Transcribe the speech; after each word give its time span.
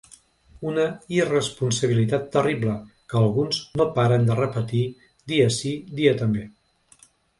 Una 0.69 0.83
irresponsabilitat 1.17 2.25
terrible 2.35 2.73
que 3.13 3.17
alguns 3.21 3.61
no 3.83 3.87
paren 3.99 4.25
de 4.31 4.39
repetir 4.41 4.83
dia 5.33 5.51
sí, 5.61 5.75
dia 6.01 6.15
també. 6.23 6.49